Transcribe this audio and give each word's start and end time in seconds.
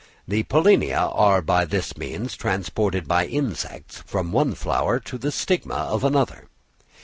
The 0.27 0.41
pollinia 0.41 1.11
are 1.13 1.43
by 1.43 1.63
this 1.63 1.95
means 1.95 2.35
transported 2.35 3.07
by 3.07 3.27
insects 3.27 4.01
from 4.07 4.31
one 4.31 4.55
flower 4.55 4.99
to 5.01 5.17
the 5.19 5.31
stigma 5.31 5.75
of 5.75 6.03
another. 6.03 6.47